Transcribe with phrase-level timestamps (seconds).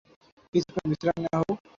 [0.53, 1.59] কিছুক্ষণ বিশ্রাম নেওয়া যাক!